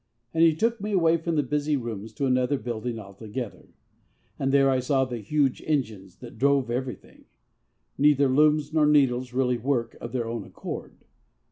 And 0.33 0.43
he 0.43 0.55
took 0.55 0.81
me 0.81 0.93
away 0.93 1.17
from 1.17 1.35
the 1.35 1.43
busy 1.43 1.77
looms 1.77 2.11
to 2.13 2.25
another 2.25 2.57
building 2.57 2.97
altogether, 2.97 3.67
and 4.39 4.51
there 4.51 4.67
I 4.67 4.79
saw 4.79 5.05
the 5.05 5.19
huge 5.19 5.61
engines 5.67 6.15
that 6.21 6.39
drove 6.39 6.71
everything. 6.71 7.25
Neither 7.99 8.27
looms 8.27 8.73
nor 8.73 8.87
needles 8.87 9.31
really 9.31 9.59
work 9.59 9.95
'of 10.01 10.11
their 10.11 10.25
own 10.27 10.43
accord.' 10.43 11.05